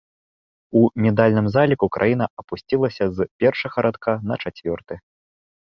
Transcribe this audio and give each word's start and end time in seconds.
У 0.79 0.81
медальным 1.05 1.45
заліку 1.57 1.85
краіна 1.97 2.25
апусцілася 2.45 3.05
з 3.19 3.29
першага 3.45 3.77
радка 3.89 4.11
на 4.33 4.43
чацвёрты. 4.45 4.93